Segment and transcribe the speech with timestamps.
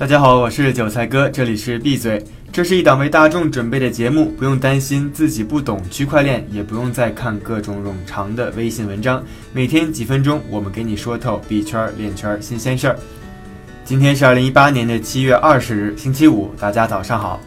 [0.00, 2.24] 大家好，我是韭菜哥，这里是闭嘴。
[2.50, 9.22] 这是一档为大众准备的节目，不用担心自己不懂区块链，也不用再看各种冗长的微信文章。
[9.52, 12.98] 每天几分钟，我们给你说透币圈、链圈新鲜事儿。
[13.84, 17.38] 今天是二零一八年的七月二十日，星期五，大家早上好。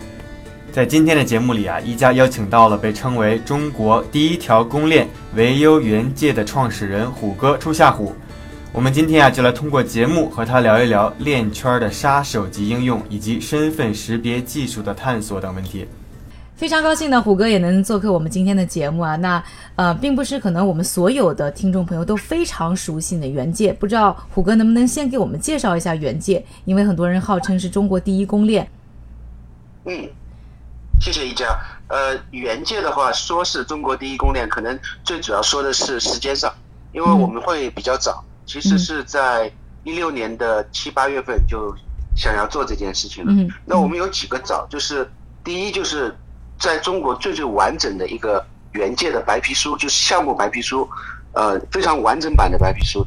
[0.72, 8.16] 在今天的节目里啊，一加邀请到了被称为中国第一条公链维优元界的创始人虎哥初夏虎。
[8.76, 15.88] 我们今天啊，就来通过节目和他聊一聊链圈的杀手级应用，以及身份识别技术的探索等问题。
[16.56, 19.16] 非常高兴呢，虎哥也能做客我们今天的节目啊。
[19.16, 19.44] 那
[19.76, 26.44] 呃，并不是可能我们所有的听众朋友都非常熟悉的原界，不知道虎哥能不能先给我们介绍一下原界？
[26.66, 28.68] 因为很多人号称是中国第一公链。
[29.86, 30.10] 嗯，
[31.00, 31.46] 谢谢一家。
[31.90, 36.52] 呃，原界的话说是中国第一公链，可能最主要说的是时间上，
[36.92, 38.26] 因为我们会比较早。
[38.46, 39.52] 其实是在
[39.84, 41.76] 一六年的七八月份就
[42.16, 43.34] 想要做这件事情了。
[43.66, 45.10] 那我们有几个早，就是
[45.44, 46.16] 第一就是
[46.60, 50.90] 在中国最最完整的一个原界的白皮书，就是项目白皮书，
[51.34, 53.06] 呃，非常完整版的白皮书，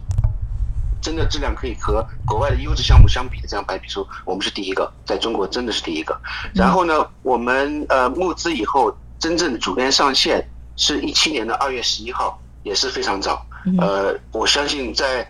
[1.00, 6.20] 真的质量可以和国外的优质项目相比的这样白皮书，我们是第一个，在中国真的是第一个。
[6.54, 13.46] 然后呢，我们呃募资以后真正主编上线是一七年的二月十一号，也是非常早。
[13.78, 15.28] 呃，我相信在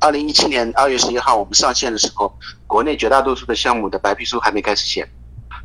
[0.00, 2.32] 二零一七年二月十一号我们上线的时候，
[2.66, 5.08] 国内绝大多数的项目的白皮书还没开始写。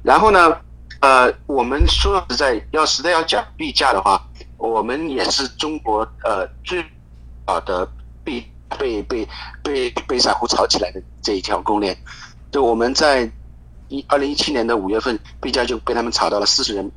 [0.02, 0.58] 然后呢，
[1.02, 4.26] 呃，我们说实在要实在要讲币价的话，
[4.58, 6.84] 我们也是中国呃最
[7.45, 7.88] 好的
[8.23, 8.45] 币
[8.78, 9.28] 被被
[9.64, 11.98] 被被散户炒起来的这一条公链。
[12.52, 13.30] 就我们在
[13.89, 16.92] 一二零一七年的五月份，币价就被他们炒到了四十人。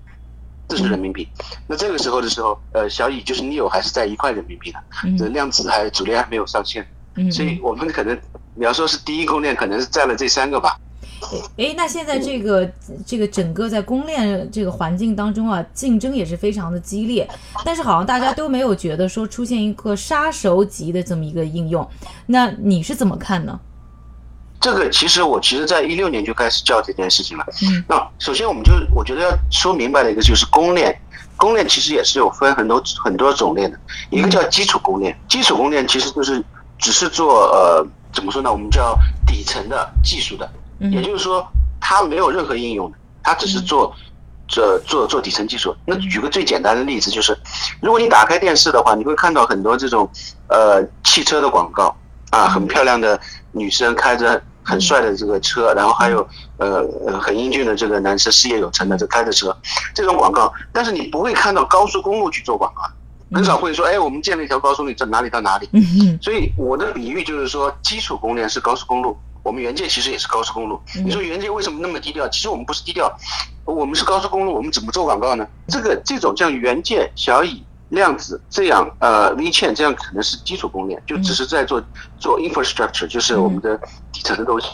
[0.68, 1.28] 四十人民币，
[1.68, 4.82] 那这个时候的时候，呃，小乙就是 Neo 还是在一块人民币的，
[5.16, 6.84] 这量子还主链还没有上线，
[7.30, 8.18] 所以我们可能
[8.54, 10.78] 你要说是第一公链，可能是占了这三个吧。
[11.56, 12.70] 哎，那现在这个
[13.06, 17.26] 这个整个在公链这个环境当中啊，竞争也是非常的激烈，
[17.64, 21.88] 但是好像大家都没有觉得说出现一个杀手级的这么一个应用，
[22.26, 23.58] 那你是怎么看呢？
[24.60, 27.44] 这个其实我其实在一六年就开始叫这件事情了。
[27.62, 30.94] 嗯，那首先我们就我觉得要说明白的一个就是公链，
[31.36, 33.78] 公链其实也是有分很多很多种链的。
[34.10, 36.42] 一个叫基础公链，基础公链其实就是
[36.78, 38.50] 只是做呃怎么说呢？
[38.50, 40.50] 我们叫底层的技术的，
[40.90, 41.46] 也就是说
[41.80, 43.94] 它没有任何应用的，它只是做
[44.48, 45.74] 这做做底层技术。
[45.84, 47.36] 那举个最简单的例子，就是
[47.80, 50.08] 如果你打开电视的话，你会看到很多这种
[50.48, 51.96] 呃汽车的广告
[52.30, 53.20] 啊，很漂亮的。
[53.52, 56.28] 女生开着很帅的这个车，然后还有
[56.58, 59.56] 呃呃很英俊的这个男生，事业有成的这开着车，
[59.94, 62.82] 这种广告，但是你不会看到高速公路去做广告，
[63.32, 65.68] 很少会说，哎，我们建了一条高速公路，在哪里到哪里。
[66.20, 70.80] 所以我的比喻就是说，基础公链是高速公路，我们原界其实也是高速公路。
[71.04, 72.28] 你说原界为什么那么低调？
[72.28, 73.10] 其实我们不是低调，
[73.64, 75.46] 我们是高速公路，我们怎么做广告呢？
[75.68, 77.62] 这个这种像原界小乙。
[77.90, 81.80] 量子这样，呃，V 线这样可能是基础公链，就只是在做
[82.18, 84.66] 做 infrastructure，就是我们的底层的东西。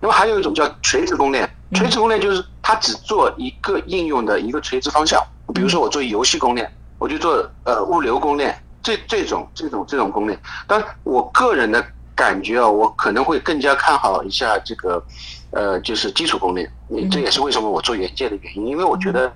[0.00, 5.22] 那么还有一种叫垂直公链，垂直公链就是它只做一个应用的一个垂直方向。
[5.54, 10.40] 比如说我做游戏公链，我就做呃物流公链，这这种这种这种公链。
[10.66, 11.84] 但我个人的
[12.14, 15.04] 感觉啊，我可能会更加看好一下这个，
[15.50, 16.66] 呃，就是基础公链。
[17.10, 19.30] 这也是为什么我做元件的原因，因为我觉得。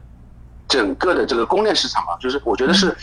[0.68, 2.94] 整个的这个公链市场啊，就是我觉得是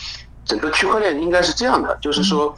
[0.44, 2.54] 整个区块链应该是这样的，就是说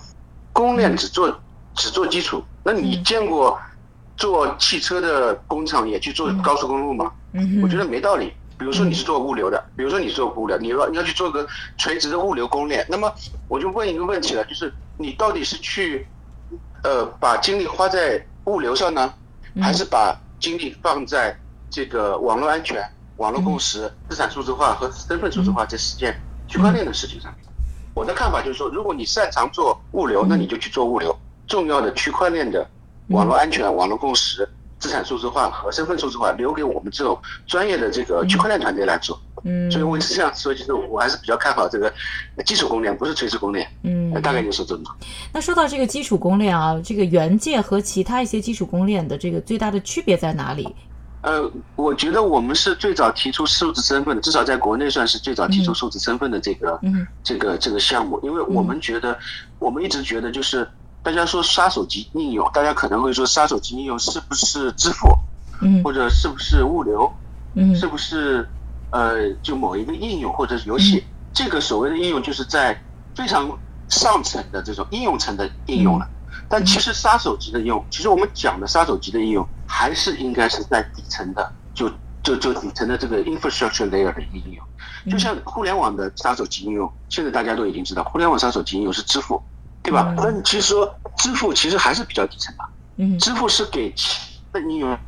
[0.52, 1.34] 公链只做
[1.74, 2.44] 只做基础。
[2.62, 3.58] 那你见过
[4.18, 7.10] 做汽车的工厂也去做高速公路吗？
[7.62, 8.34] 我觉得没道理。
[8.58, 11.46] 比如说你是做物流的，比如说你做物流，你要你要去做个
[11.76, 13.12] 垂直的物流公链，那么
[13.48, 16.06] 我就问一个问题了，就是你到底是去
[16.82, 19.14] 呃把精力花在物流上呢，
[19.60, 21.38] 还是把精力放在
[21.70, 22.82] 这个网络安全？
[23.16, 26.16] 网络共识、资产数字化和身份数字化这四件
[26.46, 27.44] 区块链的事情上面，
[27.92, 31.12] 我的看法就是说，如果你擅长做物流，那你就去做物流。
[31.48, 32.64] 重要的区块链的
[33.08, 34.48] 网络安全、网络共识、
[34.78, 39.20] 资产数字化和身份数字化，留给我们这种专业的这个区块链团队来做。
[39.44, 41.92] 嗯，所以我是这样说，就是我还是比较看好这个
[42.44, 43.68] 基础公链，不是垂直公链。
[43.82, 44.82] 嗯，大概就是这么。
[45.32, 50.74] 那说到这个基础公链啊，这个元件和其他一些基础公链的这个最大的区别在哪里？
[51.20, 56.80] 呃，我觉得我们是最早提出数字身份的，至少在国内算是最早提出数字身份的这个
[57.24, 58.20] 这个这个项目。
[58.22, 59.18] 因为我们觉得，
[59.58, 60.66] 我们一直觉得就是
[61.02, 65.08] 大家说杀手级应用，大家可能会说杀手级应用是不是支付，
[65.82, 67.12] 或者是不是物流，
[67.74, 68.48] 是不是
[68.90, 71.04] 呃就某一个应用或者是游戏？
[71.32, 72.80] 这个所谓的应用就是在
[73.14, 73.50] 非常
[73.88, 76.08] 上层的这种应用层的应用了。
[76.48, 79.46] 但其实杀手级的应用，其实我们讲的杀手级的应用。
[79.70, 81.90] 还是应该是在底层的，就
[82.22, 84.64] 就就底层的这个 infrastructure layer 的应用，
[85.12, 89.40] 就像互联网的杀手级应用，现在大家都已经知道，互联网杀手级应用是支付，
[89.82, 90.14] 对吧？
[90.16, 92.64] 那其实说支付其实还是比较底层的，
[92.96, 93.18] 嗯。
[93.18, 93.94] 支付是给
[94.54, 94.98] 应用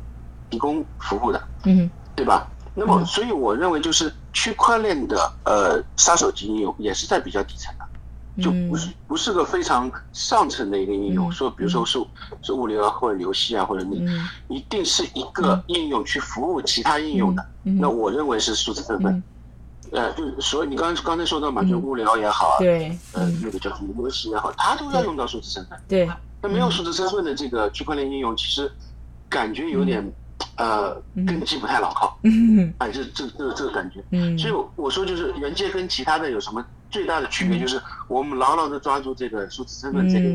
[0.49, 1.89] 提供服务的，嗯。
[2.15, 2.47] 对吧？
[2.73, 7.85] 那么，所以我认为就是区块链的呃杀手级应用也是在比较底层的。
[8.41, 11.99] 就不是不是个非常上层的一个应用，说比如说是
[12.41, 14.07] 是物流啊或者游戏啊或者你
[14.47, 19.21] 一定是一个应用去服务其他应用的，那我认为是数字身份。
[19.91, 25.79] 呃，就所以你刚刚才说到嘛，就物流也好，对，呃，那个叫什么模式也好，它都要用到数字身份。
[25.87, 26.09] 对，
[26.41, 28.71] 那没有数字身份的这个区块链应用，其实
[29.29, 30.03] 感觉有点
[30.57, 32.17] 呃根基不太牢靠。
[32.23, 34.03] 嗯， 哎，这这这这个感觉。
[34.11, 36.65] 嗯，所以我说就是原界跟其他的有什么？
[36.89, 40.27] 最大的区别就是我们牢牢的抓住这个数字身份这个，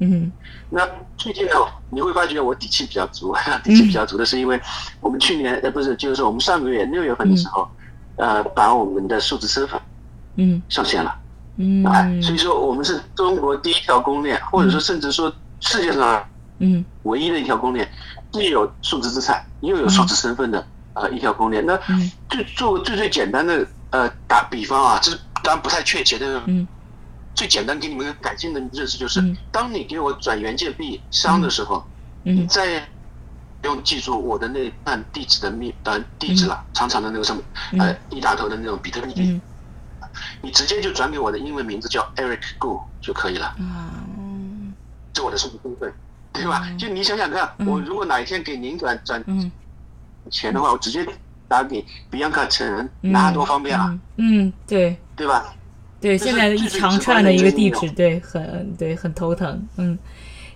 [0.00, 0.30] 嗯，
[0.68, 0.86] 那
[1.16, 1.52] 最近呢，
[1.88, 3.34] 你会发觉我底气比较足，
[3.64, 4.60] 底气比较足的是因为
[5.00, 7.66] 我们去年呃不是，就是我们上个月六月份的时候，
[8.16, 9.80] 呃，把我们的数字身份，
[10.36, 11.14] 嗯，上线了，
[11.56, 16.26] 嗯，所以说我们是中国第一条公链，或者说甚至说世界上，
[16.58, 17.88] 嗯，唯一的一条公链，
[18.32, 21.64] 既有数字资产又有数字身份的呃一条公链。
[21.64, 21.78] 那
[22.28, 25.12] 最做最最简单的呃打比方啊，这。
[25.42, 26.66] 当然不太确切，但是
[27.34, 29.22] 最简单给你们个感性的认识就是，
[29.52, 31.84] 当你给我转原件币商的时候，
[32.22, 32.86] 你再不
[33.64, 37.42] 用记住我的那段地址的密呃地址了，长长的那个什么
[37.78, 39.40] 呃一打头的那种比特币，
[40.42, 43.54] 你直接就转给我的英文名字叫 Eric Gu 就可以了。
[43.58, 44.72] 嗯，
[45.12, 45.92] 这我的数字身份，
[46.32, 46.68] 对吧？
[46.78, 49.24] 就你想想看，我如果哪一天给您转转
[50.30, 51.06] 钱的话，我直接。
[51.46, 53.96] 打给比亚卡城，那多方便啊！
[54.16, 55.54] 嗯，对，对吧？
[56.00, 59.68] 对，现在一长串的一个地址，对，很对，很头疼。
[59.76, 59.96] 嗯，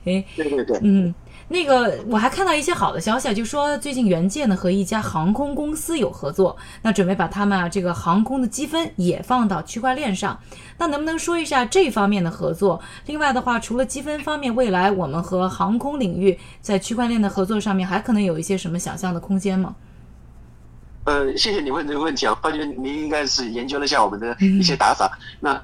[0.06, 1.14] 哎，对对对，嗯，
[1.48, 10.38] 那个我还看到一些好的消息，就说最近元件呢和一家航空公司有合作，那准备把他们啊这个航空的积分也放到区块链上。
[10.76, 12.80] 那能不能说一下这方面的合作？
[13.06, 19.74] 另外的话，除了积分方面，未来我们和航空领域在区块链的合作上面还可能有一些什么想象的空间吗？
[21.04, 25.18] 呃，谢谢你问这个问题啊，发觉您应该是研究了一下我们的一些打法。
[25.40, 25.58] 那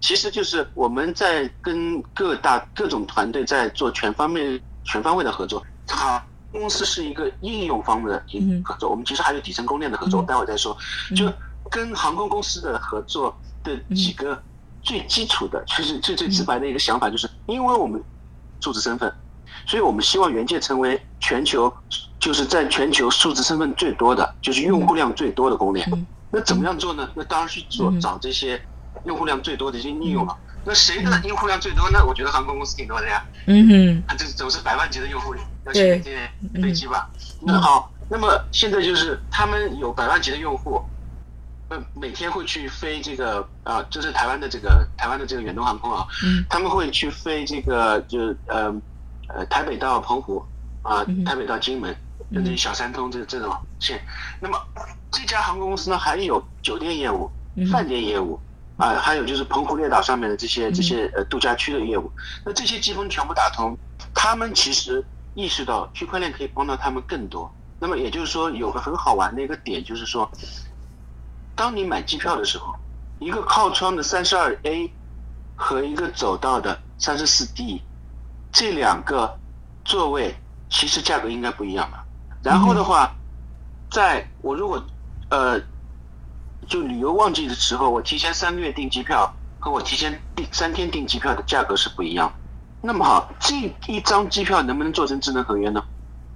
[0.00, 5.62] 其实就是我们在跟各大各种团队在做全方面、全方位的合作。
[5.86, 8.22] 它公司是一个应用方面的
[8.64, 10.76] 合作，我们其实还有底层供链的合作，待会再说。
[11.16, 11.32] 就
[11.70, 14.40] 跟航空公司的合作的几个
[14.82, 18.02] 最基础的，其实最最直白的一个想法，就是因为我们
[18.60, 19.12] 数字身份，
[19.66, 21.72] 所以我们希望原件成为全球。
[22.22, 26.06] 就是在全球数字身份最多的，就是用户量最多的公链。
[26.30, 27.10] 那怎么样做呢？
[27.16, 28.64] 那当然是做找这些
[29.04, 30.36] 用户量最多的一些应用了。
[30.64, 32.04] 那谁的用户量最多呢？
[32.04, 33.24] 我觉得航空公司挺多的呀。
[33.46, 33.66] 嗯
[34.06, 35.98] 哼，这总是百万级的用户要些
[36.60, 37.10] 飞机吧？
[37.40, 40.82] 那好，那么现在就是他们有百万级的用户，
[41.68, 46.06] 呃，每天会去飞这个啊，就是台湾的这个台湾的这个远东航空啊，
[46.48, 48.74] 他们会去飞这个就呃
[49.28, 50.44] 呃台北到澎湖
[50.82, 51.94] 啊，台北到金门。
[52.32, 54.00] 甚至小三通这这种线，
[54.40, 54.58] 那么
[55.10, 57.30] 这家航空公司呢，还有酒店业务、
[57.70, 58.40] 饭店业务，
[58.82, 62.10] 啊，还有就是澎湖列岛上面的这些这些呃度假区的业务。
[62.44, 63.78] 那这些积分全部打通，
[64.12, 67.48] 他们其实意识到区块链可以帮到他们更多。
[67.78, 70.28] 那么也就是说，有个很好玩的一个点，就是说，
[71.54, 72.74] 当你买机票的时候，
[73.20, 74.92] 一个靠窗的三十二 A
[75.54, 77.80] 和一个走道的三十四 D，
[78.50, 79.38] 这两个
[79.84, 80.34] 座位
[80.68, 82.04] 其实价格应该不一样吧。
[82.42, 83.14] 然后的话，
[83.92, 84.84] 在我如果
[85.28, 85.60] 呃，
[86.66, 92.32] 就旅游旺季的时候，我提前三个月订机票，和我提前订三天订机票的价格是不一样。
[92.80, 93.54] 那么好，这
[93.86, 95.82] 一张机票能不能做成智能合约呢？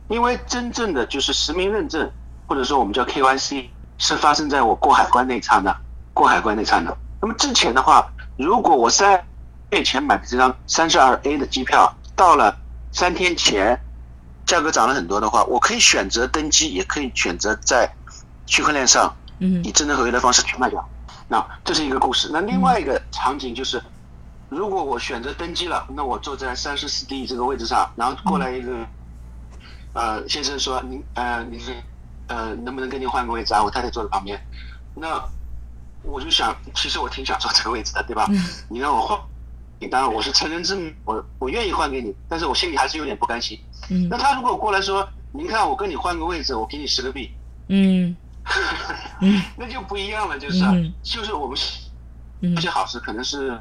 [0.09, 2.11] 因为真正的就是实名认证，
[2.47, 3.67] 或者说我们叫 KYC，
[3.99, 5.77] 是发生在我过海关那刹那，
[6.13, 6.97] 过海关那刹那。
[7.21, 9.27] 那么之前的话，如果我三
[9.71, 12.57] 月前买的这张三十二 A 的机票，到了
[12.93, 13.81] 三天前。
[14.47, 17.93] 价格涨了很多的话，我可以选择登机，也可以选择在
[18.47, 20.87] 区块链上，以智能合约的方式去卖掉。
[21.29, 22.31] 那这是一个故事。
[22.33, 23.83] 那另外一个场景就是，
[24.49, 28.87] 如果我选择登机了，那我坐在三十四 D 这个位置上，然后过来一个，
[29.93, 31.75] 呃，先生说您呃您是
[32.29, 33.63] 呃能不能跟您换个位置啊？
[33.63, 34.41] 我太太坐在旁边，
[34.95, 35.21] 那
[36.03, 38.29] 我就想，其实我挺想坐这个位置的，对吧？
[38.69, 39.19] 你让我换。
[39.91, 43.61] 当然，我是成人之母，我我愿意换给你，但是我心里还是有点不甘心。
[43.91, 47.31] 嗯，那他如果过来说，您看我跟你换个位置，我给你十个币，
[47.69, 48.17] 嗯，
[49.57, 50.61] 那就不一样了，就是，
[51.03, 51.59] 就是我们
[52.55, 53.59] 这些好事可能是，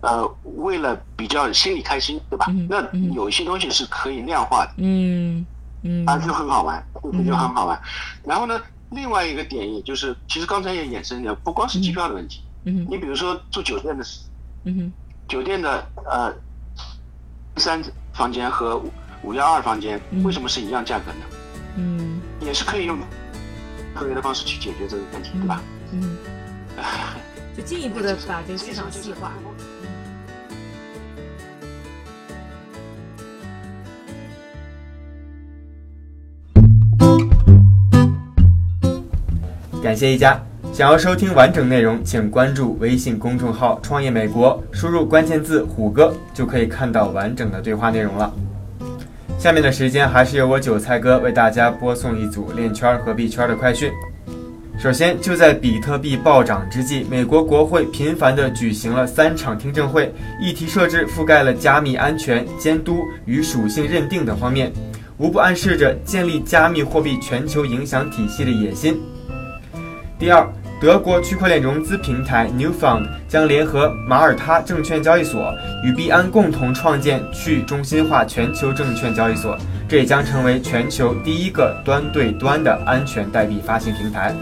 [0.00, 0.26] 呃，
[0.56, 2.46] 为了比较心里开心，对吧？
[2.68, 2.82] 那
[3.14, 4.72] 有一些东西是可以量化的。
[4.78, 5.46] 嗯
[5.82, 6.04] 嗯。
[6.06, 6.84] 啊，就很好玩，
[7.24, 7.80] 就很好玩。
[8.24, 8.60] 然后呢，
[8.90, 12.86] 另外一个点也就是，其实刚才也衍生了，不光是机票的问题，嗯。
[12.90, 14.04] 你比如说住酒店的，
[14.64, 14.92] 嗯哼，
[15.28, 16.34] 酒店的呃
[17.56, 18.82] 三房间和
[19.22, 21.24] 五幺二房间为什么是一样价格呢？
[21.76, 22.98] 嗯，也是可以用
[23.94, 25.62] 合约的方式去解决这个问题，对吧？
[25.92, 26.16] 嗯，
[27.56, 29.32] 就进一步的把这个市场细化。
[39.82, 40.40] 感谢一家。
[40.72, 48.34] 想要收听完整内容，请关注微信公众号“创业美国”，输入关键字“虎哥”就可以看到完整的对话内容了。
[49.44, 53.92] 下面的时间还是由我韭菜哥为大家播送一组链圈和币圈的快讯。
[54.78, 60.10] 首先，就在比特币暴涨之际，美国国会频繁地举行了三场听证会，
[60.40, 64.72] 议题设置覆盖了加密安全、监督与属性认定等方面，
[65.18, 68.98] 无不暗示着建立加密货币全球影响体系的野心。
[70.18, 70.50] 第二，
[70.84, 75.50] 德国区块链融资平台 Newfund 将联合马耳他证券交易所
[75.82, 79.56] 与币安共同创建去中心化全球证券交易所，
[79.88, 84.34] 这也将成为全球第一个端对端的安全代币发行平台。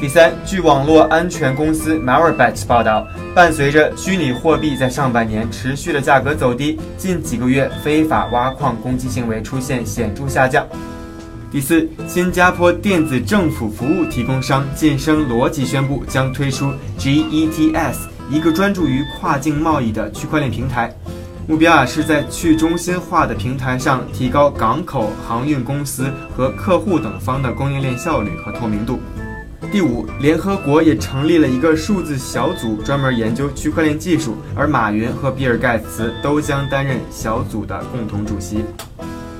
[0.00, 10.66] 第三，据网络安全公司 Marabet 报道，伴随着虚拟货币在上半年持续的价格走低，近几个月非法挖矿攻击行为出现显著下降。
[11.48, 17.94] 第四，新加坡电子政府服务提供商晋升逻辑宣布将推出 GETS，
[18.28, 20.92] 一个专注于跨境贸易的区块链平台。
[21.46, 28.98] 目标啊是在去中心化的平台上提高港口、航运公司和客户等方的供应链效率和透明度。
[29.70, 38.64] 第五，联合国也成立了一个数字小组，专门研究区块链技术，而马云和比尔盖茨都将担任小组的共同主席。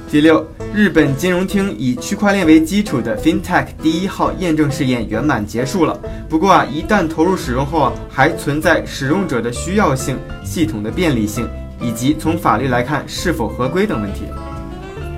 [0.09, 5.99] 第六，日本金融厅以区块链为基础的 FinTech 第一号验证试验圆满结束了。
[6.29, 11.49] 不过啊，一旦投入使用后啊，还存在使用者的需要性、系统的便利性，
[11.81, 14.23] 以及从法律来看是否合规等问题。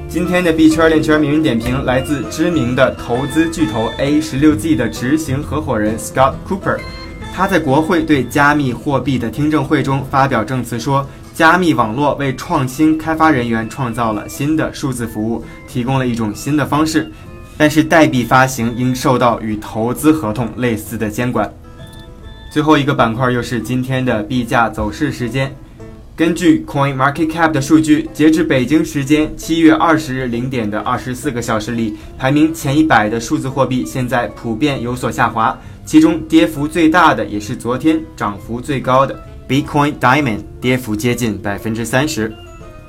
[0.09, 6.79] 今天的币圈链圈名人点评来自知名的投资巨头 A 十六 G 的执行合伙人 Scott Cooper，
[7.37, 11.07] 他在国会对加密货币的听证会中发表证词说。
[11.39, 17.09] 加密网络为创新开发人员创造了新的数字服务，提供了一种新的方式。
[17.57, 21.49] 但是代币发行应受到与投资合同类似的监管。
[22.51, 25.55] 最后一个板块又是今天的币价走势时间。
[26.17, 39.17] 根据 Coin Market Cap 的数据，截至北京时间七月二十日零点的二十四个小时里，排名前一百的数字货币现在普遍有所下滑，其中跌幅最大的也是昨天涨幅最高的。
[39.49, 42.31] Bitcoin Diamond 跌幅接近百分之三十。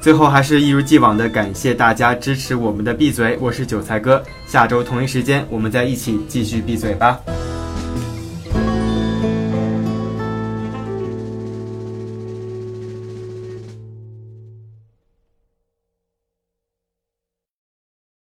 [0.01, 4.21] 最后还是一如既往的感谢大家支持我们的闭嘴，我是韭菜哥。
[4.45, 7.17] 下周同一时间我们再一起继续闭嘴吧。